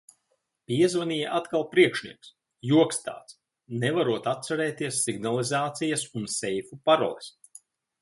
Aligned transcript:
Piezvanīja 0.69 1.33
atkal 1.39 1.65
priekšnieks, 1.73 2.31
joks 2.71 2.99
tāds. 3.09 3.37
Nevarot 3.85 4.33
atcerēties 4.35 5.01
signalizācijas 5.07 6.11
un 6.23 6.29
seifu 6.41 6.85
paroles. 6.91 7.35